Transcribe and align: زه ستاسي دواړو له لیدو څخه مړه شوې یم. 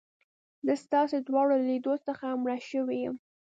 زه 0.65 0.73
ستاسي 0.83 1.17
دواړو 1.27 1.53
له 1.59 1.65
لیدو 1.69 1.93
څخه 2.07 2.25
مړه 2.41 2.57
شوې 2.69 2.97
یم. 3.05 3.15